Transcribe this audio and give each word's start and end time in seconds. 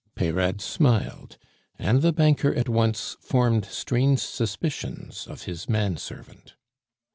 Peyrade 0.15 0.61
smiled, 0.61 1.37
and 1.77 2.01
the 2.01 2.11
banker 2.11 2.55
at 2.55 2.67
once 2.67 3.15
formed 3.21 3.65
strange 3.65 4.17
suspicions 4.19 5.27
of 5.27 5.43
his 5.43 5.69
man 5.69 5.95
servant. 5.95 6.55